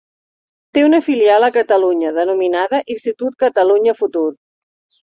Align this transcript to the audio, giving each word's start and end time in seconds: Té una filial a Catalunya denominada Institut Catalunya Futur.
Té 0.77 0.85
una 0.87 1.01
filial 1.09 1.45
a 1.47 1.51
Catalunya 1.59 2.15
denominada 2.17 2.83
Institut 2.99 3.39
Catalunya 3.47 3.97
Futur. 4.03 4.29